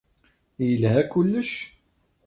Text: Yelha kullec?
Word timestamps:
Yelha 0.67 1.03
kullec? 1.11 1.51